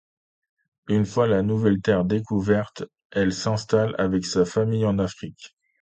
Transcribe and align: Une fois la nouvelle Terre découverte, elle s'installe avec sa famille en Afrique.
Une 0.87 1.05
fois 1.05 1.27
la 1.27 1.43
nouvelle 1.43 1.79
Terre 1.79 2.05
découverte, 2.05 2.85
elle 3.11 3.31
s'installe 3.31 3.93
avec 3.99 4.25
sa 4.25 4.45
famille 4.45 4.87
en 4.87 4.97
Afrique. 4.97 5.55